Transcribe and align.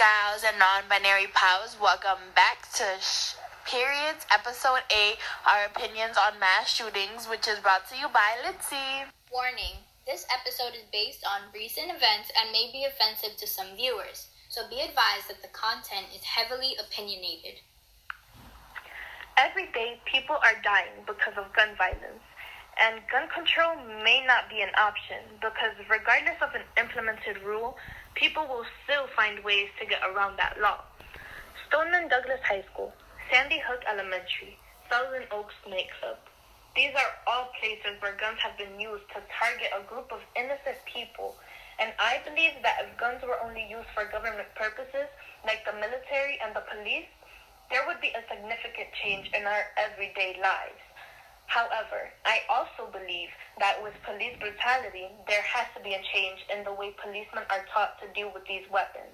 gals, 0.00 0.40
and 0.48 0.58
non 0.58 0.88
binary 0.88 1.28
pals. 1.36 1.76
Welcome 1.76 2.32
back 2.34 2.72
to 2.72 2.88
Sh- 3.04 3.36
Periods, 3.68 4.24
Episode 4.32 4.80
8 4.88 5.20
Our 5.44 5.68
Opinions 5.68 6.16
on 6.16 6.40
Mass 6.40 6.72
Shootings, 6.72 7.28
which 7.28 7.44
is 7.44 7.60
brought 7.60 7.84
to 7.92 7.98
you 8.00 8.08
by 8.08 8.40
Litzy. 8.40 9.04
Warning 9.30 9.84
this 10.08 10.24
episode 10.32 10.72
is 10.72 10.88
based 10.90 11.20
on 11.28 11.52
recent 11.52 11.92
events 11.92 12.32
and 12.32 12.48
may 12.48 12.72
be 12.72 12.88
offensive 12.88 13.36
to 13.36 13.46
some 13.46 13.76
viewers, 13.76 14.32
so 14.48 14.64
be 14.72 14.80
advised 14.80 15.28
that 15.28 15.44
the 15.44 15.52
content 15.52 16.08
is 16.16 16.24
heavily 16.24 16.80
opinionated. 16.80 17.60
Every 19.36 19.68
day, 19.76 20.00
people 20.08 20.40
are 20.40 20.56
dying 20.64 21.04
because 21.04 21.36
of 21.36 21.52
gun 21.52 21.76
violence. 21.76 22.24
And 22.80 23.04
gun 23.12 23.28
control 23.28 23.76
may 24.02 24.24
not 24.24 24.48
be 24.48 24.62
an 24.62 24.72
option 24.80 25.20
because, 25.36 25.76
regardless 25.90 26.40
of 26.40 26.54
an 26.56 26.64
implemented 26.80 27.36
rule, 27.44 27.76
people 28.14 28.48
will 28.48 28.64
still 28.84 29.04
find 29.14 29.44
ways 29.44 29.68
to 29.78 29.84
get 29.84 30.00
around 30.00 30.38
that 30.38 30.56
law. 30.60 30.80
Stoneman 31.68 32.08
Douglas 32.08 32.40
High 32.42 32.64
School, 32.72 32.92
Sandy 33.30 33.60
Hook 33.60 33.84
Elementary, 33.84 34.56
Thousand 34.88 35.28
Oaks 35.30 35.54
Nightclub. 35.68 36.16
These 36.74 36.96
are 36.96 37.12
all 37.28 37.52
places 37.60 38.00
where 38.00 38.16
guns 38.16 38.40
have 38.40 38.56
been 38.56 38.80
used 38.80 39.04
to 39.12 39.20
target 39.28 39.76
a 39.76 39.84
group 39.84 40.10
of 40.10 40.24
innocent 40.34 40.80
people. 40.88 41.36
And 41.78 41.92
I 42.00 42.24
believe 42.24 42.58
that 42.64 42.80
if 42.80 42.96
guns 42.96 43.20
were 43.22 43.38
only 43.44 43.68
used 43.68 43.92
for 43.92 44.08
government 44.08 44.48
purposes, 44.56 45.06
like 45.44 45.68
the 45.68 45.76
military 45.76 46.40
and 46.40 46.56
the 46.56 46.64
police, 46.64 47.12
there 47.68 47.84
would 47.86 48.00
be 48.00 48.10
a 48.16 48.24
significant 48.24 48.88
change 48.96 49.30
in 49.36 49.44
our 49.44 49.68
everyday 49.76 50.40
lives. 50.40 50.80
However, 51.50 52.06
I 52.24 52.46
also 52.46 52.86
believe 52.94 53.28
that 53.58 53.82
with 53.82 53.98
police 54.06 54.38
brutality, 54.38 55.10
there 55.26 55.42
has 55.42 55.66
to 55.74 55.82
be 55.82 55.98
a 55.98 56.02
change 56.14 56.46
in 56.46 56.62
the 56.62 56.72
way 56.72 56.94
policemen 57.02 57.42
are 57.50 57.66
taught 57.74 57.98
to 57.98 58.06
deal 58.14 58.30
with 58.30 58.46
these 58.46 58.70
weapons. 58.70 59.10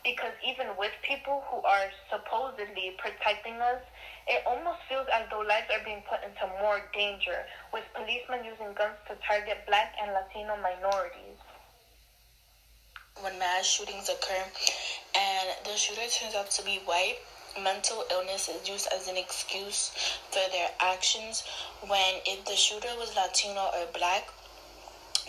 Because 0.00 0.32
even 0.40 0.72
with 0.80 0.96
people 1.04 1.44
who 1.52 1.60
are 1.60 1.92
supposedly 2.08 2.96
protecting 2.96 3.60
us, 3.60 3.84
it 4.26 4.40
almost 4.48 4.80
feels 4.88 5.04
as 5.12 5.28
though 5.28 5.44
lives 5.44 5.68
are 5.68 5.84
being 5.84 6.00
put 6.08 6.24
into 6.24 6.48
more 6.56 6.80
danger 6.96 7.44
with 7.68 7.84
policemen 7.92 8.48
using 8.48 8.72
guns 8.72 8.96
to 9.12 9.20
target 9.20 9.60
black 9.68 9.92
and 10.00 10.16
Latino 10.16 10.56
minorities. 10.64 11.36
When 13.20 13.38
mass 13.38 13.68
shootings 13.68 14.08
occur 14.08 14.40
and 15.14 15.48
the 15.68 15.76
shooter 15.76 16.08
turns 16.08 16.34
out 16.34 16.50
to 16.56 16.64
be 16.64 16.80
white, 16.88 17.20
mental 17.62 18.04
illness 18.10 18.48
is 18.48 18.68
used 18.68 18.88
as 18.94 19.08
an 19.08 19.16
excuse 19.16 19.90
for 20.30 20.42
their 20.50 20.70
actions 20.80 21.44
when 21.86 22.20
if 22.26 22.44
the 22.44 22.56
shooter 22.56 22.90
was 22.98 23.14
Latino 23.16 23.70
or 23.74 23.86
black, 23.92 24.28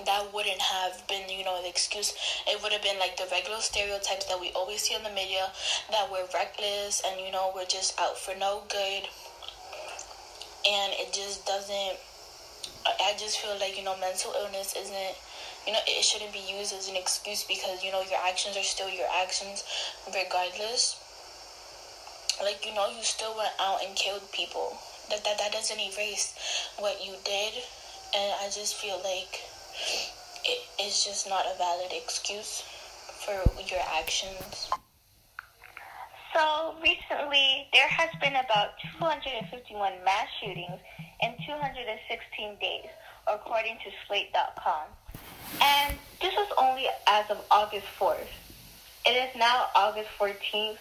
that 0.05 0.33
wouldn't 0.33 0.59
have 0.59 1.07
been, 1.07 1.29
you 1.29 1.45
know, 1.45 1.61
the 1.61 1.69
excuse. 1.69 2.13
It 2.47 2.61
would 2.61 2.73
have 2.73 2.83
been 2.83 2.99
like 2.99 3.15
the 3.15 3.27
regular 3.31 3.59
stereotypes 3.59 4.25
that 4.25 4.39
we 4.39 4.51
always 4.51 4.81
see 4.81 4.95
in 4.95 5.03
the 5.03 5.09
media 5.09 5.51
that 5.91 6.11
we're 6.11 6.27
reckless 6.33 7.01
and, 7.05 7.21
you 7.21 7.31
know, 7.31 7.51
we're 7.55 7.65
just 7.65 7.97
out 7.99 8.17
for 8.17 8.35
no 8.35 8.63
good. 8.67 9.07
And 10.67 10.91
it 10.99 11.13
just 11.13 11.45
doesn't, 11.45 11.95
I 12.85 13.13
just 13.17 13.39
feel 13.39 13.55
like, 13.59 13.77
you 13.77 13.83
know, 13.83 13.95
mental 13.97 14.33
illness 14.35 14.75
isn't, 14.75 15.15
you 15.65 15.71
know, 15.71 15.79
it 15.87 16.03
shouldn't 16.03 16.33
be 16.33 16.43
used 16.43 16.73
as 16.73 16.89
an 16.89 16.95
excuse 16.97 17.45
because, 17.45 17.83
you 17.83 17.91
know, 17.91 18.01
your 18.01 18.19
actions 18.27 18.57
are 18.57 18.63
still 18.63 18.89
your 18.89 19.07
actions 19.21 19.63
regardless 20.13 21.05
like 22.44 22.66
you 22.66 22.73
know 22.73 22.88
you 22.89 23.03
still 23.03 23.36
went 23.38 23.53
out 23.59 23.80
and 23.86 23.95
killed 23.95 24.23
people 24.31 24.78
that 25.09 25.23
that, 25.23 25.38
that 25.38 25.52
doesn't 25.52 25.80
erase 25.80 26.33
what 26.80 27.03
you 27.05 27.14
did 27.23 27.53
and 28.16 28.33
i 28.42 28.45
just 28.52 28.75
feel 28.75 28.97
like 29.03 29.39
it 30.44 30.61
is 30.81 31.03
just 31.03 31.30
not 31.30 31.45
a 31.45 31.58
valid 31.58 31.92
excuse 31.92 32.64
for 33.25 33.33
your 33.67 33.81
actions 33.97 34.69
So 36.36 36.75
recently, 36.83 37.69
there 37.72 37.88
has 37.88 38.09
been 38.19 38.36
about 38.36 38.75
251 38.99 40.03
mass 40.03 40.27
shootings 40.42 40.82
in 41.21 41.32
216 41.48 42.59
days, 42.59 42.92
according 43.26 43.77
to 43.86 43.89
Slate.com. 44.05 44.83
And 45.61 45.95
this 46.20 46.33
was 46.36 46.52
only 46.58 46.88
as 47.08 47.32
of 47.32 47.38
August 47.49 47.88
4th. 47.98 48.27
It 49.05 49.15
is 49.15 49.33
now 49.38 49.67
August 49.76 50.09
14th, 50.20 50.76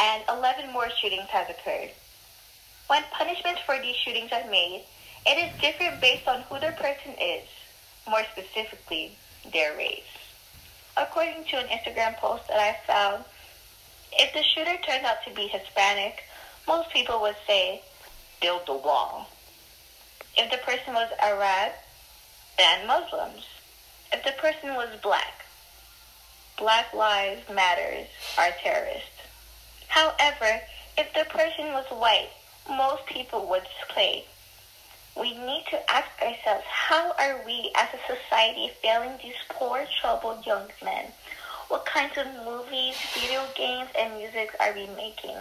and 0.00 0.22
11 0.28 0.72
more 0.72 0.88
shootings 0.90 1.28
have 1.28 1.50
occurred. 1.50 1.90
When 2.86 3.02
punishments 3.10 3.60
for 3.66 3.78
these 3.78 3.96
shootings 3.96 4.32
are 4.32 4.48
made, 4.50 4.84
it 5.26 5.38
is 5.38 5.60
different 5.60 6.00
based 6.00 6.26
on 6.26 6.42
who 6.42 6.58
the 6.58 6.72
person 6.72 7.14
is, 7.20 7.46
more 8.08 8.22
specifically, 8.32 9.12
their 9.52 9.76
race. 9.76 10.02
According 10.96 11.44
to 11.44 11.58
an 11.58 11.68
Instagram 11.68 12.16
post 12.16 12.48
that 12.48 12.58
I 12.58 12.76
found, 12.86 13.24
if 14.12 14.32
the 14.32 14.42
shooter 14.42 14.76
turned 14.82 15.04
out 15.04 15.22
to 15.26 15.34
be 15.34 15.48
Hispanic, 15.48 16.24
most 16.66 16.90
people 16.90 17.20
would 17.20 17.36
say, 17.46 17.82
build 18.40 18.66
the 18.66 18.74
wall. 18.74 19.28
If 20.36 20.50
the 20.50 20.58
person 20.58 20.94
was 20.94 21.10
Arab, 21.20 21.72
ban 22.56 22.86
Muslims. 22.86 23.44
If 24.12 24.24
the 24.24 24.32
person 24.40 24.74
was 24.74 24.88
black, 25.02 25.44
Black 26.56 26.92
Lives 26.94 27.48
Matters 27.48 28.08
are 28.36 28.50
terrorists. 28.62 29.17
However, 29.88 30.60
if 30.96 31.12
the 31.14 31.24
person 31.24 31.72
was 31.72 31.86
white, 31.90 32.30
most 32.68 33.06
people 33.06 33.46
would 33.48 33.66
say, 33.94 34.24
we 35.18 35.36
need 35.36 35.64
to 35.70 35.90
ask 35.90 36.08
ourselves, 36.22 36.64
how 36.66 37.12
are 37.18 37.40
we 37.44 37.72
as 37.74 37.88
a 37.92 38.14
society 38.14 38.70
failing 38.80 39.18
these 39.22 39.34
poor, 39.48 39.84
troubled 40.00 40.46
young 40.46 40.68
men? 40.84 41.06
What 41.68 41.86
kinds 41.86 42.16
of 42.16 42.26
movies, 42.44 42.96
video 43.14 43.44
games, 43.54 43.90
and 43.98 44.14
music 44.16 44.54
are 44.60 44.72
we 44.72 44.86
making? 44.96 45.36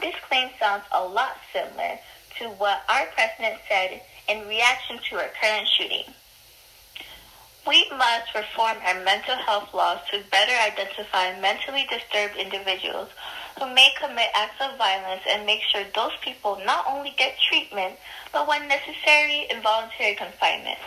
This 0.00 0.14
claim 0.28 0.50
sounds 0.58 0.84
a 0.92 1.04
lot 1.04 1.36
similar 1.52 1.98
to 2.38 2.48
what 2.58 2.82
our 2.88 3.06
president 3.14 3.60
said 3.68 4.02
in 4.28 4.46
reaction 4.48 4.98
to 5.10 5.18
a 5.18 5.30
current 5.40 5.68
shooting. 5.68 6.12
We 7.66 7.88
must 7.96 8.34
reform 8.34 8.76
our 8.84 9.02
mental 9.04 9.36
health 9.36 9.72
laws 9.72 10.00
to 10.10 10.20
better 10.30 10.52
identify 10.52 11.40
mentally 11.40 11.86
disturbed 11.88 12.36
individuals 12.36 13.08
who 13.58 13.72
may 13.72 13.88
commit 13.98 14.28
acts 14.34 14.60
of 14.60 14.76
violence 14.76 15.22
and 15.28 15.46
make 15.46 15.62
sure 15.62 15.82
those 15.94 16.12
people 16.20 16.60
not 16.66 16.84
only 16.86 17.14
get 17.16 17.38
treatment, 17.40 17.94
but 18.32 18.46
when 18.46 18.68
necessary, 18.68 19.46
involuntary 19.50 20.14
confinement. 20.14 20.78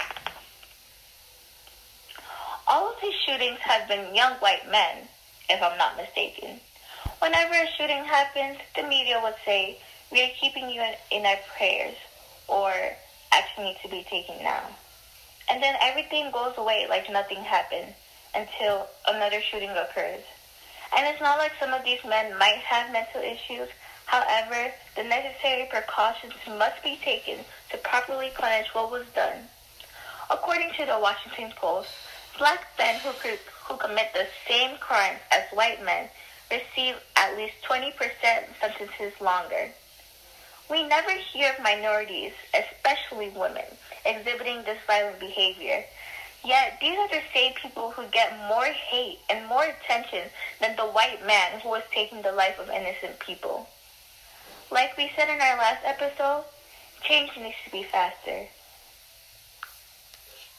All 2.67 2.89
of 2.89 3.01
these 3.01 3.15
shootings 3.25 3.59
have 3.59 3.87
been 3.87 4.13
young 4.13 4.33
white 4.33 4.69
men, 4.69 5.07
if 5.49 5.63
I'm 5.63 5.77
not 5.77 5.97
mistaken. 5.97 6.59
Whenever 7.19 7.53
a 7.53 7.67
shooting 7.77 8.03
happens, 8.03 8.59
the 8.75 8.83
media 8.83 9.19
would 9.23 9.35
say, 9.45 9.79
we 10.11 10.21
are 10.21 10.31
keeping 10.39 10.69
you 10.69 10.81
in, 10.81 10.93
in 11.09 11.25
our 11.25 11.39
prayers, 11.57 11.95
or 12.47 12.71
action 13.31 13.63
needs 13.63 13.79
to 13.81 13.89
be 13.89 14.05
taken 14.09 14.43
now. 14.43 14.63
And 15.49 15.61
then 15.63 15.75
everything 15.81 16.31
goes 16.31 16.53
away 16.57 16.87
like 16.89 17.09
nothing 17.09 17.43
happened 17.43 17.93
until 18.35 18.87
another 19.07 19.41
shooting 19.41 19.69
occurs. 19.69 20.23
And 20.95 21.07
it's 21.07 21.21
not 21.21 21.37
like 21.37 21.51
some 21.59 21.73
of 21.73 21.83
these 21.83 22.03
men 22.05 22.37
might 22.37 22.61
have 22.65 22.91
mental 22.91 23.21
issues. 23.21 23.69
However, 24.05 24.71
the 24.95 25.03
necessary 25.03 25.67
precautions 25.69 26.33
must 26.47 26.81
be 26.83 26.97
taken 27.03 27.39
to 27.71 27.77
properly 27.77 28.31
punish 28.35 28.67
what 28.73 28.91
was 28.91 29.05
done. 29.13 29.47
According 30.29 30.71
to 30.77 30.85
the 30.85 30.99
Washington 30.99 31.53
Post, 31.55 31.89
black 32.37 32.67
men 32.77 32.99
who, 32.99 33.09
who 33.65 33.77
commit 33.77 34.13
the 34.13 34.27
same 34.47 34.77
crimes 34.77 35.19
as 35.31 35.43
white 35.51 35.83
men 35.83 36.09
receive 36.51 36.95
at 37.15 37.35
least 37.35 37.55
20% 37.67 37.93
sentences 38.59 39.19
longer. 39.19 39.69
We 40.69 40.87
never 40.87 41.11
hear 41.11 41.53
of 41.53 41.63
minorities, 41.63 42.33
especially 42.53 43.29
women, 43.29 43.65
exhibiting 44.05 44.63
this 44.63 44.79
violent 44.85 45.19
behavior. 45.19 45.83
Yet 46.43 46.77
these 46.79 46.97
are 46.97 47.09
the 47.09 47.21
same 47.33 47.53
people 47.53 47.91
who 47.91 48.05
get 48.07 48.37
more 48.47 48.65
hate 48.65 49.19
and 49.29 49.47
more 49.47 49.63
attention 49.65 50.29
than 50.61 50.75
the 50.75 50.85
white 50.85 51.25
man 51.25 51.59
who 51.59 51.69
was 51.69 51.83
taking 51.91 52.21
the 52.21 52.31
life 52.31 52.59
of 52.59 52.69
innocent 52.69 53.19
people. 53.19 53.67
Like 54.71 54.97
we 54.97 55.11
said 55.15 55.29
in 55.29 55.41
our 55.41 55.57
last 55.57 55.83
episode, 55.83 56.45
change 57.01 57.31
needs 57.37 57.55
to 57.65 57.71
be 57.71 57.83
faster. 57.83 58.47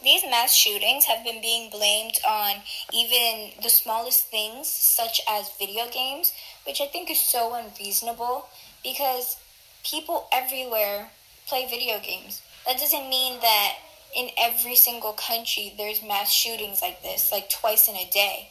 These 0.02 0.23
mass 0.25 0.55
shootings 0.55 1.06
have 1.06 1.25
been 1.25 1.43
being 1.43 1.70
blamed 1.70 2.19
on 2.26 2.62
even 2.93 3.50
the 3.61 3.69
smallest 3.69 4.26
things, 4.31 4.69
such 4.69 5.20
as 5.29 5.50
video 5.58 5.88
games, 5.91 6.32
which 6.64 6.81
I 6.81 6.87
think 6.87 7.11
is 7.11 7.20
so 7.20 7.55
unreasonable 7.55 8.49
because 8.84 9.37
people 9.84 10.29
everywhere 10.32 11.11
play 11.49 11.67
video 11.69 11.99
games. 11.99 12.43
That 12.69 12.79
doesn't 12.79 13.09
mean 13.09 13.41
that 13.41 13.76
in 14.15 14.29
every 14.38 14.76
single 14.76 15.15
country 15.15 15.75
there's 15.76 16.03
mass 16.03 16.31
shootings 16.31 16.82
like 16.82 17.03
this, 17.03 17.32
like 17.32 17.50
twice 17.50 17.88
in 17.88 17.97
a 17.97 18.09
day. 18.09 18.50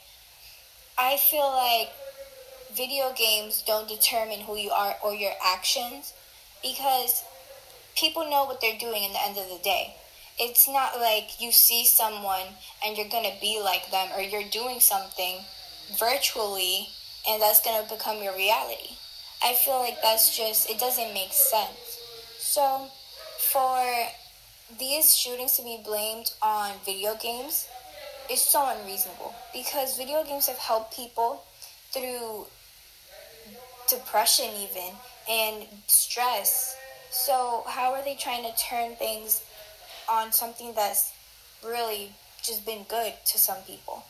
I 0.97 1.17
feel 1.17 1.47
like 1.47 1.89
video 2.73 3.13
games 3.15 3.63
don't 3.65 3.87
determine 3.87 4.41
who 4.41 4.57
you 4.57 4.71
are 4.71 4.95
or 5.03 5.13
your 5.13 5.33
actions 5.45 6.13
because 6.63 7.23
people 7.95 8.29
know 8.29 8.43
what 8.45 8.59
they're 8.59 8.77
doing 8.79 9.03
in 9.03 9.13
the 9.13 9.23
end 9.23 9.37
of 9.37 9.47
the 9.49 9.63
day. 9.63 9.95
It's 10.39 10.67
not 10.67 10.99
like 10.99 11.39
you 11.39 11.51
see 11.51 11.85
someone 11.85 12.57
and 12.83 12.97
you're 12.97 13.07
gonna 13.07 13.37
be 13.39 13.61
like 13.63 13.91
them 13.91 14.09
or 14.15 14.21
you're 14.21 14.49
doing 14.49 14.79
something 14.79 15.37
virtually 15.95 16.89
and 17.27 17.41
that's 17.41 17.61
going 17.61 17.83
to 17.83 17.93
become 17.93 18.23
your 18.23 18.35
reality. 18.35 18.95
I 19.43 19.53
feel 19.53 19.79
like 19.79 20.01
that's 20.01 20.35
just, 20.35 20.69
it 20.69 20.79
doesn't 20.79 21.13
make 21.13 21.33
sense. 21.33 21.99
So, 22.39 22.89
for 23.37 24.07
these 24.79 25.15
shootings 25.15 25.55
to 25.57 25.63
be 25.63 25.79
blamed 25.83 26.31
on 26.41 26.73
video 26.85 27.15
games 27.15 27.67
is 28.29 28.41
so 28.41 28.67
unreasonable 28.67 29.33
because 29.53 29.97
video 29.97 30.23
games 30.23 30.47
have 30.47 30.57
helped 30.57 30.95
people 30.95 31.43
through 31.91 32.47
depression, 33.87 34.47
even 34.59 34.93
and 35.29 35.67
stress. 35.87 36.75
So, 37.09 37.63
how 37.67 37.93
are 37.93 38.03
they 38.03 38.15
trying 38.15 38.43
to 38.43 38.57
turn 38.57 38.95
things 38.95 39.41
on 40.09 40.31
something 40.31 40.73
that's 40.75 41.13
really 41.65 42.11
just 42.43 42.65
been 42.65 42.83
good 42.83 43.13
to 43.25 43.37
some 43.37 43.57
people? 43.65 44.03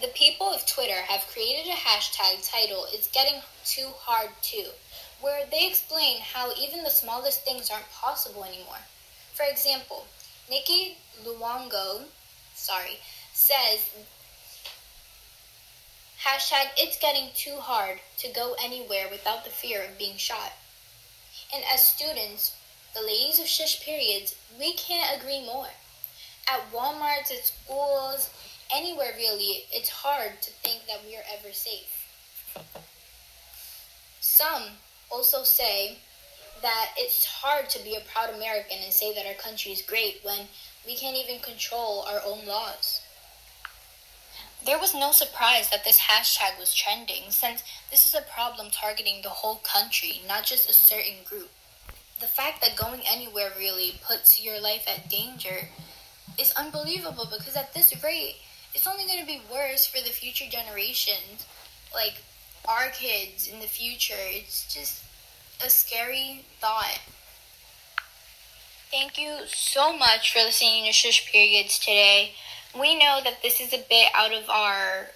The 0.00 0.08
people 0.08 0.48
of 0.48 0.66
Twitter 0.66 1.00
have 1.08 1.26
created 1.32 1.70
a 1.70 1.76
hashtag 1.76 2.50
title 2.50 2.86
It's 2.92 3.08
Getting 3.08 3.40
Too 3.64 3.88
Hard 3.96 4.30
Too, 4.42 4.66
where 5.20 5.46
they 5.50 5.66
explain 5.66 6.20
how 6.20 6.52
even 6.54 6.82
the 6.82 6.90
smallest 6.90 7.44
things 7.44 7.70
aren't 7.70 7.90
possible 7.90 8.44
anymore. 8.44 8.82
For 9.34 9.44
example, 9.44 10.06
Nikki 10.50 10.96
Luongo, 11.24 12.02
sorry, 12.54 12.98
says 13.32 13.90
hashtag 16.24 16.68
It's 16.76 16.98
Getting 16.98 17.30
Too 17.34 17.56
Hard 17.56 17.98
to 18.18 18.28
Go 18.28 18.54
Anywhere 18.62 19.06
Without 19.10 19.44
the 19.44 19.50
Fear 19.50 19.84
of 19.84 19.98
Being 19.98 20.16
Shot. 20.16 20.52
And 21.54 21.64
as 21.72 21.82
students, 21.82 22.56
the 22.94 23.02
ladies 23.02 23.40
of 23.40 23.46
shush 23.46 23.84
periods, 23.84 24.34
we 24.58 24.72
can't 24.74 25.20
agree 25.20 25.44
more. 25.44 25.68
At 26.48 26.72
Walmarts, 26.72 27.30
at 27.30 27.44
schools, 27.44 28.30
anywhere 28.74 29.12
really, 29.16 29.64
it's 29.72 29.88
hard 29.88 30.40
to 30.42 30.50
think 30.50 30.86
that 30.86 31.00
we 31.06 31.16
are 31.16 31.24
ever 31.38 31.52
safe. 31.52 31.90
Some 34.20 34.62
also 35.14 35.44
say 35.44 35.98
that 36.60 36.90
it's 36.96 37.24
hard 37.24 37.70
to 37.70 37.82
be 37.84 37.94
a 37.94 38.00
proud 38.00 38.34
American 38.34 38.78
and 38.82 38.92
say 38.92 39.14
that 39.14 39.26
our 39.26 39.34
country 39.34 39.70
is 39.70 39.82
great 39.82 40.20
when 40.24 40.48
we 40.86 40.96
can't 40.96 41.16
even 41.16 41.40
control 41.40 42.04
our 42.08 42.20
own 42.26 42.44
laws. 42.46 43.00
There 44.66 44.78
was 44.78 44.94
no 44.94 45.12
surprise 45.12 45.70
that 45.70 45.84
this 45.84 46.00
hashtag 46.00 46.58
was 46.58 46.74
trending 46.74 47.30
since 47.30 47.62
this 47.90 48.06
is 48.06 48.14
a 48.14 48.22
problem 48.22 48.68
targeting 48.72 49.20
the 49.22 49.28
whole 49.28 49.60
country, 49.62 50.22
not 50.26 50.44
just 50.44 50.68
a 50.68 50.72
certain 50.72 51.22
group. 51.24 51.50
The 52.20 52.26
fact 52.26 52.62
that 52.62 52.74
going 52.74 53.02
anywhere 53.06 53.52
really 53.58 54.00
puts 54.02 54.42
your 54.42 54.58
life 54.60 54.88
at 54.88 55.10
danger 55.10 55.68
is 56.38 56.52
unbelievable 56.52 57.28
because 57.30 57.56
at 57.56 57.74
this 57.74 58.02
rate, 58.02 58.36
it's 58.74 58.86
only 58.86 59.04
going 59.04 59.20
to 59.20 59.26
be 59.26 59.42
worse 59.52 59.86
for 59.86 59.98
the 59.98 60.10
future 60.10 60.46
generations. 60.50 61.46
Like 61.92 62.22
our 62.68 62.88
kids 62.90 63.48
in 63.48 63.60
the 63.60 63.66
future. 63.66 64.14
It's 64.16 64.72
just 64.72 65.04
a 65.64 65.68
scary 65.68 66.44
thought. 66.60 67.00
Thank 68.90 69.18
you 69.18 69.40
so 69.46 69.96
much 69.96 70.32
for 70.32 70.38
listening 70.38 70.86
to 70.86 70.92
Shush 70.92 71.30
Periods 71.30 71.78
today. 71.78 72.32
We 72.78 72.94
know 72.94 73.20
that 73.22 73.42
this 73.42 73.60
is 73.60 73.72
a 73.72 73.84
bit 73.88 74.08
out 74.14 74.32
of 74.32 74.48
our 74.48 75.08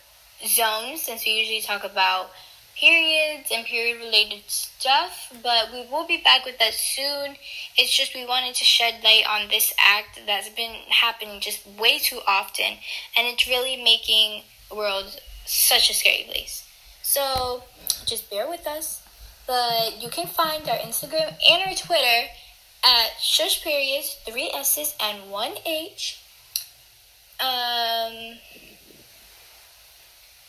zone 0.47 0.97
since 0.97 1.25
we 1.25 1.33
usually 1.33 1.61
talk 1.61 1.85
about 1.85 2.31
periods 2.77 3.51
and 3.53 3.67
period 3.67 3.99
related 3.99 4.43
stuff, 4.47 5.33
but 5.43 5.73
we 5.73 5.87
will 5.91 6.07
be 6.07 6.21
back 6.23 6.45
with 6.45 6.59
that 6.59 6.75
soon. 6.75 7.37
It's 7.77 7.97
just 7.97 8.15
we 8.15 8.25
wanted 8.25 8.55
to 8.57 8.65
shed 8.65 9.03
light 9.03 9.25
on 9.29 9.49
this 9.49 9.73
act 9.79 10.21
that's 10.27 10.49
been 10.51 10.77
happening 10.89 11.41
just 11.41 11.67
way 11.67 11.99
too 11.99 12.21
often, 12.27 12.79
and 13.17 13.27
it's 13.27 13.49
really 13.49 13.77
making 13.77 14.43
the 14.69 14.77
world 14.77 15.21
such 15.45 15.91
a 15.91 15.95
scary 15.95 16.25
place. 16.29 16.68
So 17.09 17.63
just 18.05 18.29
bear 18.29 18.47
with 18.47 18.67
us. 18.67 19.01
But 19.47 19.97
you 19.99 20.11
can 20.11 20.27
find 20.27 20.69
our 20.69 20.77
Instagram 20.77 21.35
and 21.51 21.63
our 21.67 21.75
Twitter 21.75 22.29
at 22.85 23.19
shush 23.19 23.65
periods, 23.65 24.19
three 24.27 24.51
S's 24.55 24.95
and 25.01 25.31
one 25.31 25.55
H. 25.65 26.21
Um, 27.41 28.37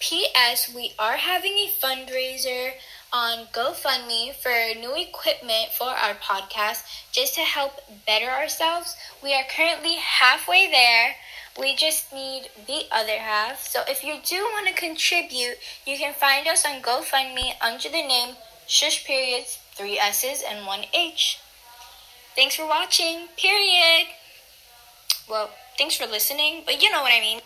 P.S. 0.01 0.73
We 0.75 0.91
are 0.99 1.15
having 1.15 1.53
a 1.53 1.71
fundraiser 1.81 2.71
on 3.13 3.45
GoFundMe 3.53 4.35
for 4.35 4.77
new 4.77 4.95
equipment 4.97 5.71
for 5.71 5.87
our 5.87 6.15
podcast 6.15 6.83
just 7.13 7.35
to 7.35 7.41
help 7.41 7.79
better 8.05 8.29
ourselves. 8.29 8.97
We 9.23 9.33
are 9.33 9.43
currently 9.55 9.95
halfway 9.95 10.69
there. 10.69 11.15
We 11.57 11.75
just 11.75 12.13
need 12.13 12.49
the 12.67 12.83
other 12.91 13.17
half. 13.17 13.67
So 13.67 13.81
if 13.87 14.03
you 14.03 14.15
do 14.23 14.37
want 14.53 14.67
to 14.67 14.73
contribute, 14.73 15.57
you 15.85 15.97
can 15.97 16.13
find 16.13 16.47
us 16.47 16.65
on 16.65 16.81
GoFundMe 16.81 17.53
under 17.61 17.89
the 17.89 18.05
name 18.05 18.35
Shush 18.67 19.05
Periods, 19.05 19.59
three 19.73 19.97
S's 19.97 20.43
and 20.47 20.65
one 20.65 20.85
H. 20.93 21.39
Thanks 22.35 22.55
for 22.55 22.67
watching, 22.67 23.27
period. 23.37 24.07
Well, 25.29 25.49
thanks 25.77 25.95
for 25.95 26.05
listening, 26.05 26.63
but 26.65 26.81
you 26.81 26.91
know 26.91 27.01
what 27.01 27.13
I 27.13 27.19
mean. 27.19 27.41